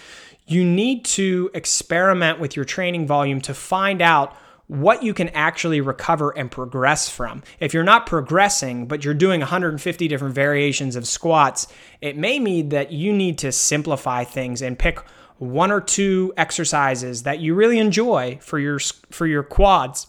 You 0.46 0.64
need 0.64 1.04
to 1.06 1.50
experiment 1.54 2.40
with 2.40 2.56
your 2.56 2.64
training 2.64 3.06
volume 3.06 3.40
to 3.42 3.52
find 3.52 4.00
out 4.00 4.34
what 4.68 5.02
you 5.02 5.14
can 5.14 5.28
actually 5.30 5.80
recover 5.80 6.36
and 6.36 6.50
progress 6.50 7.08
from. 7.08 7.42
If 7.60 7.72
you're 7.72 7.84
not 7.84 8.06
progressing, 8.06 8.86
but 8.86 9.04
you're 9.04 9.14
doing 9.14 9.40
150 9.40 10.08
different 10.08 10.34
variations 10.34 10.96
of 10.96 11.06
squats, 11.06 11.68
it 12.00 12.16
may 12.16 12.38
mean 12.40 12.70
that 12.70 12.90
you 12.90 13.12
need 13.12 13.38
to 13.38 13.52
simplify 13.52 14.24
things 14.24 14.62
and 14.62 14.78
pick 14.78 15.00
one 15.38 15.70
or 15.70 15.80
two 15.80 16.32
exercises 16.36 17.24
that 17.24 17.40
you 17.40 17.54
really 17.54 17.78
enjoy 17.78 18.38
for 18.40 18.58
your 18.58 18.78
for 19.10 19.26
your 19.26 19.42
quads 19.42 20.06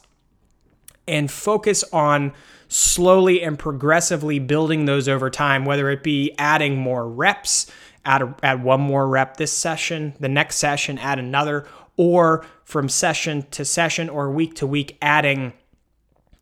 and 1.07 1.29
focus 1.29 1.83
on 1.91 2.33
slowly 2.69 3.41
and 3.41 3.57
progressively 3.57 4.39
building 4.39 4.85
those 4.85 5.07
over 5.07 5.29
time 5.29 5.65
whether 5.65 5.89
it 5.89 6.03
be 6.03 6.33
adding 6.37 6.77
more 6.77 7.07
reps 7.07 7.69
add, 8.05 8.21
a, 8.21 8.35
add 8.43 8.63
one 8.63 8.81
more 8.81 9.07
rep 9.07 9.37
this 9.37 9.51
session 9.51 10.13
the 10.19 10.29
next 10.29 10.57
session 10.57 10.97
add 10.97 11.19
another 11.19 11.65
or 11.97 12.45
from 12.63 12.87
session 12.87 13.45
to 13.51 13.65
session 13.65 14.07
or 14.07 14.31
week 14.31 14.53
to 14.55 14.67
week 14.67 14.97
adding 15.01 15.51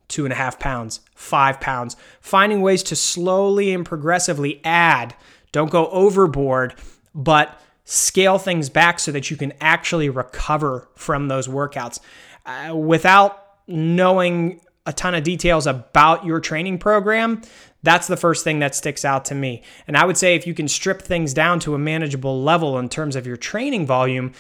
two 0.08 0.26
and 0.26 0.34
a 0.34 0.36
half 0.36 0.60
pounds 0.60 1.00
five 1.16 1.60
pounds 1.60 1.96
finding 2.20 2.62
ways 2.62 2.84
to 2.84 2.96
slowly 2.96 3.74
and 3.74 3.86
progressively 3.86 4.62
add. 4.64 5.16
Don't 5.52 5.72
go 5.72 5.88
overboard 5.88 6.76
but 7.16 7.60
scale 7.86 8.38
things 8.38 8.70
back 8.70 9.00
so 9.00 9.12
that 9.12 9.32
you 9.32 9.38
can 9.38 9.54
actually 9.62 10.10
recover 10.10 10.90
from 10.96 11.28
those 11.28 11.48
workouts. 11.48 12.00
Uh, 12.46 12.76
without 12.76 13.42
knowing 13.68 14.60
a 14.86 14.94
ton 14.94 15.16
of 15.16 15.24
details 15.24 15.66
about 15.66 16.26
your 16.26 16.40
training 16.40 16.78
program, 16.78 17.42
that's 17.84 18.08
the 18.08 18.18
first 18.18 18.44
thing 18.44 18.60
that 18.60 18.76
sticks 18.76 19.06
out 19.06 19.26
to 19.26 19.36
me. 19.36 19.62
And 19.88 19.96
I 19.96 20.06
would 20.06 20.18
say 20.18 20.36
if 20.36 20.46
you 20.46 20.54
can 20.54 20.68
strip 20.68 21.02
things 21.02 21.34
down 21.34 21.60
to 21.62 21.76
a 21.76 21.80
manageable 21.80 22.42
level 22.42 22.78
in 22.80 22.90
terms 22.90 23.16
of 23.16 23.28
your 23.28 23.38
training 23.38 23.86
volume, 23.86 24.34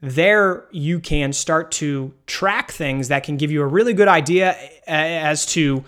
there 0.00 0.66
you 0.70 0.98
can 0.98 1.32
start 1.32 1.70
to 1.72 2.12
track 2.26 2.70
things 2.70 3.08
that 3.08 3.24
can 3.24 3.36
give 3.36 3.50
you 3.50 3.62
a 3.62 3.66
really 3.66 3.92
good 3.92 4.08
idea 4.08 4.56
as 4.86 5.46
to 5.46 5.84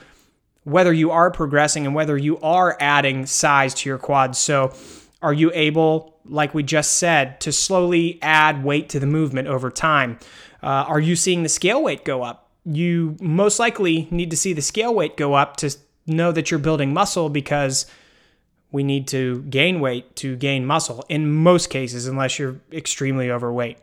whether 0.65 0.93
you 0.93 1.11
are 1.11 1.31
progressing 1.31 1.87
and 1.87 1.95
whether 1.95 2.17
you 2.17 2.39
are 2.41 2.77
adding 2.81 3.27
size 3.27 3.75
to 3.75 3.89
your 3.89 3.99
quads. 3.99 4.39
So, 4.39 4.73
are 5.25 5.33
you 5.33 5.51
able 5.55 6.15
like 6.27 6.55
we 6.55 6.63
just 6.63 6.99
said, 6.99 7.41
to 7.41 7.53
slowly 7.53 8.19
add 8.23 8.65
weight 8.65 8.89
to 8.91 9.01
the 9.01 9.07
movement 9.07 9.49
over 9.49 9.71
time? 9.71 10.19
Uh, 10.63 10.85
are 10.89 11.01
you 11.01 11.17
seeing 11.17 11.43
the 11.43 11.49
scale 11.49 11.83
weight 11.83 12.05
go 12.05 12.23
up? 12.23 12.51
You 12.65 13.17
most 13.21 13.59
likely 13.59 14.09
need 14.11 14.31
to 14.31 14.37
see 14.37 14.53
the 14.53 14.63
scale 14.63 14.95
weight 14.95 15.17
go 15.17 15.35
up 15.35 15.57
to 15.59 15.77
know 16.07 16.33
that 16.33 16.51
you're 16.51 16.61
building 16.61 16.95
muscle 16.95 17.29
because 17.29 17.87
we 18.71 18.83
need 18.83 19.07
to 19.09 19.43
gain 19.43 19.81
weight 19.81 20.17
to 20.17 20.37
gain 20.37 20.67
muscle 20.67 21.05
in 21.09 21.31
most 21.31 21.69
cases, 21.69 22.07
unless 22.07 22.39
you're 22.39 22.57
extremely 22.73 23.31
overweight. 23.31 23.79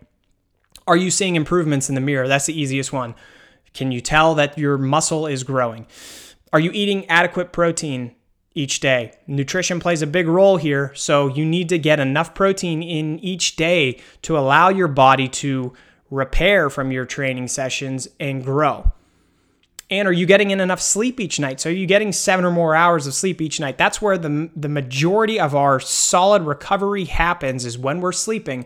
Are 0.88 0.98
you 0.98 1.12
seeing 1.12 1.36
improvements 1.36 1.89
in 1.89 1.95
the 1.95 2.01
mirror? 2.01 2.27
That's 2.27 2.48
the 2.48 2.60
easiest 2.60 2.91
one. 2.91 3.15
Can 3.74 3.91
you 3.91 4.01
tell 4.01 4.36
that 4.36 4.57
your 4.57 4.77
muscle 4.77 5.27
is 5.27 5.43
growing? 5.43 5.86
Are 6.51 6.60
you 6.60 6.71
eating 6.74 7.05
adequate 7.05 7.53
protein? 7.53 8.15
Each 8.53 8.79
day. 8.79 9.13
Nutrition 9.27 9.79
plays 9.79 10.01
a 10.01 10.08
big 10.08 10.27
role 10.27 10.58
here, 10.58 10.91
so 10.96 11.27
you 11.27 11.46
need 11.46 11.70
to 11.70 11.77
get 11.77 12.00
enough 12.00 12.34
protein 12.34 12.84
in 12.84 13.20
each 13.20 13.55
day 13.55 14.00
to 14.24 14.38
allow 14.38 14.70
your 14.70 14.88
body 14.88 15.27
to 15.27 15.74
repair 16.10 16.70
from 16.70 16.91
your 16.91 17.05
training 17.05 17.48
sessions 17.48 18.08
and 18.20 18.43
grow. 18.43 18.91
And 19.89 20.08
are 20.08 20.13
you 20.13 20.25
getting 20.25 20.51
in 20.51 20.62
enough 20.62 20.81
sleep 20.81 21.20
each 21.20 21.39
night? 21.39 21.60
So 21.60 21.70
are 21.70 21.74
you 21.74 21.86
getting 21.86 22.13
7 22.13 22.46
or 22.46 22.51
more 22.51 22.75
hours 22.75 23.08
of 23.08 23.13
sleep 23.13 23.41
each 23.41 23.60
night? 23.60 23.77
That's 23.77 24.01
where 24.01 24.17
the 24.17 24.50
the 24.55 24.70
majority 24.70 25.38
of 25.39 25.53
our 25.53 25.81
solid 25.81 26.43
recovery 26.43 27.05
happens 27.05 27.65
is 27.65 27.77
when 27.77 28.00
we're 28.00 28.13
sleeping. 28.13 28.65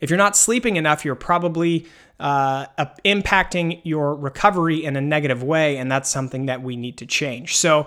If 0.00 0.10
you're 0.10 0.18
not 0.18 0.36
sleeping 0.36 0.76
enough, 0.76 1.04
you're 1.04 1.14
probably 1.14 1.86
uh, 2.18 2.66
impacting 3.04 3.80
your 3.84 4.14
recovery 4.14 4.84
in 4.84 4.96
a 4.96 5.00
negative 5.00 5.42
way, 5.42 5.76
and 5.76 5.90
that's 5.90 6.10
something 6.10 6.46
that 6.46 6.62
we 6.62 6.76
need 6.76 6.98
to 6.98 7.06
change. 7.06 7.56
So, 7.56 7.86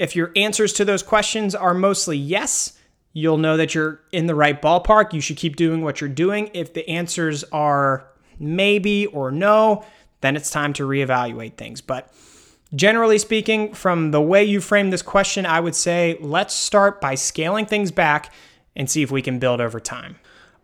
if 0.00 0.16
your 0.16 0.32
answers 0.34 0.72
to 0.72 0.84
those 0.86 1.02
questions 1.02 1.54
are 1.54 1.74
mostly 1.74 2.16
yes, 2.16 2.72
you'll 3.12 3.36
know 3.36 3.58
that 3.58 3.74
you're 3.74 4.00
in 4.12 4.24
the 4.24 4.34
right 4.34 4.60
ballpark. 4.60 5.12
You 5.12 5.20
should 5.20 5.36
keep 5.36 5.56
doing 5.56 5.82
what 5.82 6.00
you're 6.00 6.08
doing. 6.08 6.50
If 6.54 6.72
the 6.72 6.88
answers 6.88 7.44
are 7.52 8.08
maybe 8.38 9.04
or 9.06 9.30
no, 9.30 9.84
then 10.22 10.36
it's 10.36 10.50
time 10.50 10.72
to 10.72 10.88
reevaluate 10.88 11.58
things. 11.58 11.82
But 11.82 12.10
generally 12.74 13.18
speaking, 13.18 13.74
from 13.74 14.10
the 14.10 14.22
way 14.22 14.42
you 14.42 14.62
frame 14.62 14.88
this 14.88 15.02
question, 15.02 15.44
I 15.44 15.60
would 15.60 15.74
say 15.74 16.16
let's 16.18 16.54
start 16.54 17.02
by 17.02 17.14
scaling 17.14 17.66
things 17.66 17.90
back 17.90 18.32
and 18.74 18.88
see 18.88 19.02
if 19.02 19.10
we 19.10 19.20
can 19.20 19.38
build 19.38 19.60
over 19.60 19.78
time. 19.78 20.16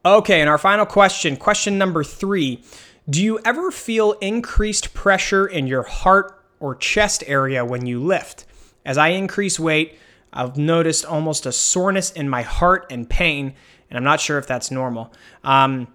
Okay, 0.03 0.41
and 0.41 0.49
our 0.49 0.57
final 0.57 0.87
question, 0.87 1.37
question 1.37 1.77
number 1.77 2.03
three 2.03 2.65
Do 3.11 3.23
you 3.23 3.39
ever 3.45 3.71
feel 3.71 4.13
increased 4.13 4.95
pressure 4.95 5.47
in 5.47 5.67
your 5.67 5.83
heart 5.83 6.43
or 6.59 6.75
chest 6.75 7.23
area 7.27 7.67
when 7.67 7.85
you 7.85 8.03
lift? 8.03 8.47
As 8.87 8.97
I 8.97 9.09
increase 9.09 9.61
weight, 9.61 9.99
I've 10.33 10.57
noticed 10.57 11.05
almost 11.05 11.45
a 11.45 11.53
soreness 11.53 12.13
in 12.13 12.29
my 12.29 12.43
heart 12.43 12.87
and 12.91 13.09
pain, 13.09 13.55
and 13.91 13.99
I'm 13.99 14.05
not 14.05 14.21
sure 14.21 14.39
if 14.39 14.47
that's 14.47 14.71
normal. 14.71 15.13
Um, 15.45 15.89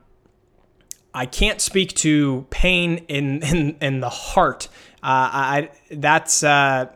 I 1.14 1.26
can't 1.26 1.60
speak 1.60 1.96
to 1.96 2.46
pain 2.50 3.06
in 3.08 3.42
in, 3.44 3.78
in 3.82 4.00
the 4.02 4.10
heart. 4.10 4.68
Uh, 5.04 5.30
I 5.34 5.70
that's 5.90 6.44
uh, 6.44 6.88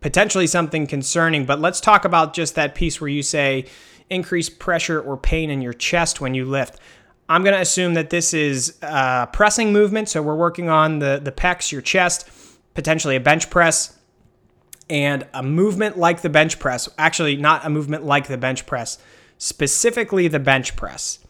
potentially 0.00 0.46
something 0.46 0.86
concerning. 0.86 1.46
But 1.46 1.60
let's 1.60 1.80
talk 1.80 2.04
about 2.04 2.34
just 2.34 2.56
that 2.56 2.74
piece 2.74 3.00
where 3.00 3.08
you 3.08 3.22
say 3.22 3.66
increased 4.10 4.58
pressure 4.58 5.00
or 5.00 5.16
pain 5.16 5.50
in 5.50 5.62
your 5.62 5.72
chest 5.72 6.20
when 6.20 6.34
you 6.34 6.44
lift. 6.44 6.78
I'm 7.26 7.42
going 7.42 7.54
to 7.54 7.60
assume 7.60 7.94
that 7.94 8.10
this 8.10 8.34
is 8.34 8.76
a 8.82 9.28
pressing 9.32 9.72
movement. 9.72 10.10
So 10.10 10.20
we're 10.20 10.36
working 10.36 10.68
on 10.68 10.98
the 10.98 11.20
the 11.22 11.32
pecs, 11.32 11.72
your 11.72 11.80
chest, 11.80 12.28
potentially 12.74 13.16
a 13.16 13.20
bench 13.20 13.50
press. 13.50 13.98
And 14.90 15.26
a 15.32 15.42
movement 15.42 15.96
like 15.96 16.22
the 16.22 16.28
bench 16.28 16.58
press, 16.58 16.88
actually, 16.98 17.36
not 17.36 17.64
a 17.64 17.70
movement 17.70 18.04
like 18.04 18.28
the 18.28 18.36
bench 18.36 18.66
press, 18.66 18.98
specifically 19.38 20.28
the 20.28 20.38
bench 20.38 20.76
press, 20.76 21.20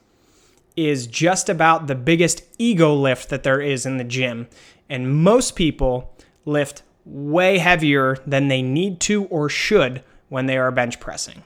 is 0.76 1.06
just 1.06 1.48
about 1.48 1.86
the 1.86 1.94
biggest 1.94 2.42
ego 2.58 2.92
lift 2.94 3.28
that 3.28 3.44
there 3.44 3.60
is 3.60 3.86
in 3.86 3.96
the 3.96 4.04
gym. 4.04 4.48
And 4.88 5.22
most 5.22 5.54
people 5.54 6.16
lift 6.44 6.82
way 7.04 7.58
heavier 7.58 8.16
than 8.26 8.48
they 8.48 8.62
need 8.62 9.00
to 9.00 9.24
or 9.26 9.48
should 9.48 10.02
when 10.28 10.46
they 10.46 10.58
are 10.58 10.70
bench 10.72 10.98
pressing. 10.98 11.42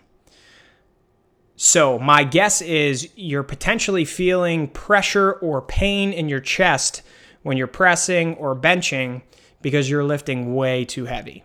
So, 1.56 1.98
my 1.98 2.22
guess 2.22 2.62
is 2.62 3.10
you're 3.16 3.42
potentially 3.42 4.04
feeling 4.04 4.68
pressure 4.68 5.32
or 5.32 5.60
pain 5.60 6.12
in 6.12 6.28
your 6.28 6.40
chest 6.40 7.02
when 7.42 7.56
you're 7.56 7.66
pressing 7.66 8.34
or 8.36 8.54
benching 8.54 9.22
because 9.60 9.90
you're 9.90 10.04
lifting 10.04 10.54
way 10.54 10.84
too 10.84 11.06
heavy. 11.06 11.42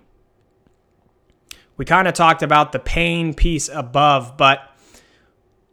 We 1.78 1.86
kind 1.86 2.08
of 2.08 2.14
talked 2.14 2.44
about 2.44 2.72
the 2.72 2.80
pain 2.80 3.34
piece 3.34 3.70
above, 3.70 4.38
but 4.38 4.70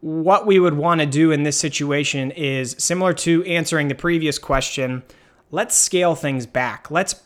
what 0.00 0.46
we 0.46 0.58
would 0.58 0.74
want 0.74 1.00
to 1.00 1.06
do 1.06 1.30
in 1.30 1.42
this 1.42 1.58
situation 1.58 2.30
is 2.30 2.74
similar 2.78 3.12
to 3.12 3.44
answering 3.44 3.88
the 3.88 3.94
previous 3.94 4.38
question. 4.38 5.02
Let's 5.50 5.76
scale 5.76 6.14
things 6.14 6.46
back. 6.46 6.90
Let's 6.90 7.22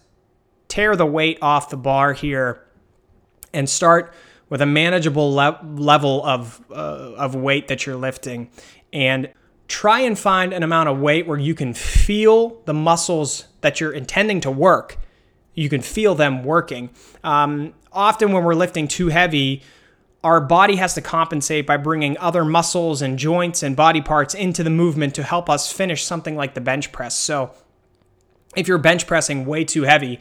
tear 0.66 0.96
the 0.96 1.06
weight 1.06 1.38
off 1.40 1.70
the 1.70 1.76
bar 1.76 2.14
here 2.14 2.64
and 3.52 3.68
start 3.68 4.12
with 4.48 4.60
a 4.60 4.66
manageable 4.66 5.32
le- 5.32 5.60
level 5.76 6.24
of, 6.24 6.60
uh, 6.70 6.74
of 6.74 7.34
weight 7.36 7.68
that 7.68 7.86
you're 7.86 7.96
lifting. 7.96 8.50
And 8.92 9.30
try 9.68 10.00
and 10.00 10.18
find 10.18 10.52
an 10.52 10.62
amount 10.62 10.88
of 10.88 10.98
weight 10.98 11.26
where 11.26 11.38
you 11.38 11.54
can 11.54 11.74
feel 11.74 12.60
the 12.64 12.74
muscles 12.74 13.46
that 13.60 13.80
you're 13.80 13.92
intending 13.92 14.40
to 14.40 14.50
work. 14.50 14.98
You 15.54 15.68
can 15.68 15.82
feel 15.82 16.14
them 16.14 16.44
working. 16.44 16.90
Um, 17.22 17.74
often 17.92 18.32
when 18.32 18.44
we're 18.44 18.54
lifting 18.54 18.88
too 18.88 19.08
heavy, 19.08 19.62
our 20.22 20.40
body 20.40 20.76
has 20.76 20.94
to 20.94 21.02
compensate 21.02 21.66
by 21.66 21.76
bringing 21.76 22.16
other 22.18 22.44
muscles 22.44 23.02
and 23.02 23.18
joints 23.18 23.62
and 23.62 23.76
body 23.76 24.00
parts 24.00 24.34
into 24.34 24.64
the 24.64 24.70
movement 24.70 25.14
to 25.14 25.22
help 25.22 25.50
us 25.50 25.70
finish 25.70 26.02
something 26.02 26.34
like 26.34 26.54
the 26.54 26.60
bench 26.60 26.92
press. 26.92 27.16
So, 27.16 27.52
if 28.56 28.68
you're 28.68 28.78
bench 28.78 29.06
pressing 29.06 29.44
way 29.44 29.64
too 29.64 29.82
heavy, 29.82 30.20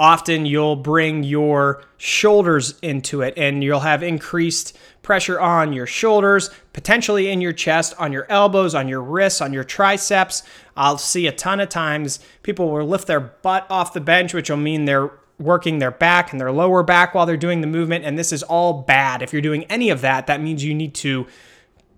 often 0.00 0.46
you'll 0.46 0.76
bring 0.76 1.22
your 1.22 1.84
shoulders 1.98 2.78
into 2.80 3.20
it 3.20 3.34
and 3.36 3.62
you'll 3.62 3.80
have 3.80 4.02
increased 4.02 4.76
pressure 5.02 5.38
on 5.38 5.74
your 5.74 5.86
shoulders, 5.86 6.48
potentially 6.72 7.28
in 7.28 7.42
your 7.42 7.52
chest, 7.52 7.94
on 7.98 8.10
your 8.10 8.26
elbows, 8.30 8.74
on 8.74 8.88
your 8.88 9.02
wrists, 9.02 9.42
on 9.42 9.52
your 9.52 9.62
triceps. 9.62 10.42
I'll 10.74 10.96
see 10.96 11.26
a 11.26 11.32
ton 11.32 11.60
of 11.60 11.68
times 11.68 12.18
people 12.42 12.70
will 12.70 12.86
lift 12.86 13.06
their 13.06 13.20
butt 13.20 13.66
off 13.68 13.92
the 13.92 14.00
bench, 14.00 14.32
which 14.32 14.48
will 14.48 14.56
mean 14.56 14.86
they're 14.86 15.12
working 15.38 15.80
their 15.80 15.90
back 15.90 16.32
and 16.32 16.40
their 16.40 16.50
lower 16.50 16.82
back 16.82 17.14
while 17.14 17.26
they're 17.26 17.36
doing 17.36 17.60
the 17.60 17.66
movement. 17.66 18.06
And 18.06 18.18
this 18.18 18.32
is 18.32 18.42
all 18.42 18.82
bad. 18.82 19.20
If 19.20 19.34
you're 19.34 19.42
doing 19.42 19.64
any 19.64 19.90
of 19.90 20.00
that, 20.00 20.26
that 20.28 20.40
means 20.40 20.64
you 20.64 20.74
need 20.74 20.94
to 20.96 21.26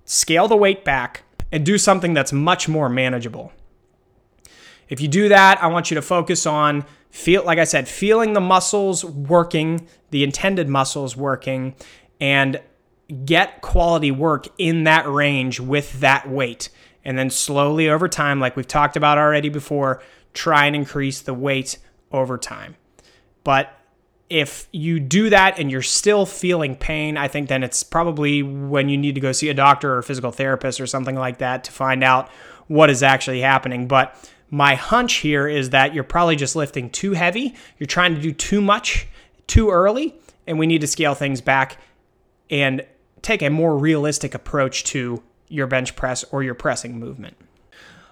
scale 0.05 0.49
the 0.49 0.57
weight 0.57 0.85
back 0.85 1.23
and 1.53 1.65
do 1.65 1.79
something 1.79 2.15
that's 2.15 2.33
much 2.33 2.69
more 2.69 2.89
manageable. 2.89 3.53
If 4.89 5.01
you 5.01 5.07
do 5.07 5.29
that, 5.29 5.63
I 5.63 5.69
want 5.69 5.91
you 5.91 5.95
to 5.95 6.03
focus 6.03 6.47
on 6.47 6.85
feel 7.13 7.45
like 7.45 7.59
I 7.59 7.65
said, 7.65 7.87
feeling 7.87 8.33
the 8.33 8.41
muscles 8.41 9.05
working, 9.05 9.87
the 10.11 10.25
intended 10.25 10.69
muscles 10.69 11.15
working 11.15 11.75
and 12.19 12.61
get 13.27 13.61
quality 13.61 14.11
work 14.11 14.49
in 14.57 14.85
that 14.85 15.07
range 15.07 15.61
with 15.61 16.01
that 16.01 16.29
weight. 16.29 16.71
And 17.05 17.19
then 17.19 17.29
slowly 17.29 17.91
over 17.91 18.09
time, 18.09 18.41
like 18.41 18.57
we've 18.57 18.67
talked 18.67 18.97
about 18.97 19.19
already 19.19 19.51
before, 19.51 20.03
try 20.33 20.65
and 20.65 20.75
increase 20.75 21.21
the 21.21 21.35
weight 21.35 21.79
over 22.11 22.39
time. 22.39 22.77
But 23.45 23.71
if 24.31 24.67
you 24.73 24.99
do 24.99 25.29
that 25.29 25.59
and 25.59 25.71
you're 25.71 25.83
still 25.83 26.25
feeling 26.25 26.75
pain, 26.77 27.19
I 27.19 27.29
think 27.29 27.49
then 27.49 27.63
it's 27.63 27.83
probably 27.83 28.43
when 28.43 28.89
you 28.89 28.97
need 28.97 29.17
to 29.17 29.21
go 29.21 29.33
see 29.33 29.51
a 29.51 29.55
doctor 29.55 29.93
or 29.93 29.99
a 29.99 30.03
physical 30.03 30.33
therapist 30.33 30.81
or 30.81 30.87
something 30.87 31.17
like 31.17 31.39
that 31.39 31.65
to 31.65 31.73
find 31.73 32.03
out 32.03 32.31
what 32.69 32.89
is 32.89 33.03
actually 33.03 33.43
happening. 33.43 33.87
But 33.87 34.17
my 34.53 34.75
hunch 34.75 35.15
here 35.15 35.49
is 35.49 35.71
that 35.71 35.95
you're 35.95 36.05
probably 36.05 36.37
just 36.37 36.55
lifting 36.55 36.91
too 36.91 37.13
heavy. 37.13 37.55
You're 37.79 37.87
trying 37.87 38.15
to 38.15 38.21
do 38.21 38.33
too 38.33 38.61
much 38.61 39.09
too 39.47 39.71
early, 39.71 40.15
and 40.47 40.59
we 40.59 40.67
need 40.67 40.83
to 40.83 40.87
scale 40.87 41.15
things 41.15 41.41
back 41.41 41.79
and 42.51 42.85
take 43.23 43.41
a 43.41 43.49
more 43.49 43.79
realistic 43.79 44.35
approach 44.35 44.85
to 44.85 45.23
your 45.49 45.67
bench 45.67 45.97
press 45.97 46.23
or 46.25 46.43
your 46.43 46.55
pressing 46.55 46.99
movement. 46.99 47.35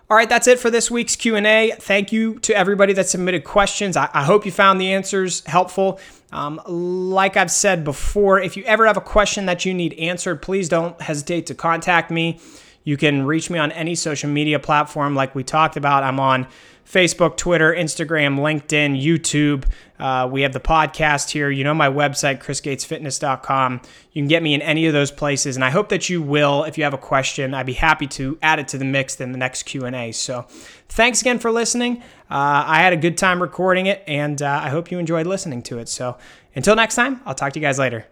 All 0.09 0.16
right, 0.16 0.30
that's 0.30 0.47
it 0.47 0.59
for 0.59 0.70
this 0.70 0.90
week's 0.90 1.14
Q&A. 1.14 1.73
Thank 1.78 2.11
you 2.11 2.38
to 2.40 2.56
everybody 2.56 2.94
that 2.94 3.11
submitted 3.11 3.44
questions. 3.44 3.94
I, 3.94 4.09
I 4.14 4.25
hope 4.25 4.47
you 4.47 4.50
found 4.50 4.80
the 4.80 4.94
answers 4.94 5.44
helpful. 5.44 6.00
Um, 6.32 6.59
like 6.66 7.37
I've 7.37 7.50
said 7.50 7.85
before, 7.85 8.40
if 8.40 8.56
you 8.56 8.64
ever 8.64 8.87
have 8.87 8.97
a 8.97 9.02
question 9.02 9.44
that 9.44 9.66
you 9.66 9.75
need 9.75 9.92
answered, 9.94 10.40
please 10.40 10.70
don't 10.70 10.99
hesitate 11.02 11.47
to 11.47 11.54
contact 11.54 12.11
me. 12.11 12.40
You 12.85 12.97
can 12.97 13.27
reach 13.27 13.51
me 13.51 13.59
on 13.59 13.73
any 13.73 13.95
social 13.95 14.31
media 14.31 14.59
platform 14.59 15.15
like 15.15 15.35
we 15.35 15.45
talked 15.45 15.77
about. 15.77 16.03
I'm 16.03 16.19
on 16.19 16.47
Facebook, 16.91 17.37
Twitter, 17.37 17.73
Instagram, 17.73 18.39
LinkedIn, 18.39 19.01
YouTube. 19.01 19.65
Uh, 19.99 20.27
we 20.27 20.43
have 20.43 20.53
the 20.53 20.61
podcast 20.61 21.31
here. 21.31 21.51
You 21.51 21.63
know 21.63 21.75
my 21.75 21.89
website, 21.89 22.43
chrisgatesfitness.com. 22.43 23.81
You 24.13 24.23
can 24.23 24.29
get 24.29 24.43
me 24.43 24.55
in 24.55 24.63
any 24.63 24.87
of 24.87 24.93
those 24.93 25.11
places, 25.11 25.57
and 25.57 25.65
I 25.65 25.71
hope 25.71 25.91
that 25.91 26.09
you 26.09 26.21
will. 26.21 26.65
If 26.65 26.79
you 26.79 26.85
have 26.85 26.95
a 26.95 26.99
question, 26.99 27.55
I'd 27.55 27.67
be 27.67 27.75
happy 27.75 28.07
to 28.09 28.39
add 28.43 28.59
it 28.59 28.69
to 28.69 28.79
the 28.79 28.85
mix 28.85 29.21
in 29.21 29.31
the 29.33 29.39
next 29.39 29.65
Q 29.65 29.85
and 29.85 29.95
A. 29.95 30.11
So, 30.11 30.47
thanks 30.89 31.21
again 31.21 31.39
for 31.39 31.53
listening. 31.53 31.99
Uh, 32.31 32.65
I 32.67 32.79
had 32.79 32.93
a 32.93 32.97
good 32.97 33.17
time 33.17 33.41
recording 33.41 33.87
it, 33.87 34.03
and 34.09 34.41
uh, 34.43 34.61
I 34.63 34.71
hope 34.71 34.91
you 34.91 34.99
enjoyed 34.99 35.27
listening 35.27 35.63
to 35.65 35.79
it. 35.79 35.89
So, 35.89 36.17
until 36.57 36.75
next 36.75 36.97
time, 36.97 37.21
I'll 37.25 37.35
talk 37.35 37.53
to 37.53 37.61
you 37.61 37.65
guys 37.65 37.79
later. 37.79 38.10